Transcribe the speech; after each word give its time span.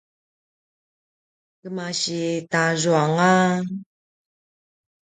kemasi 1.59 2.21
tazuanga 2.51 3.31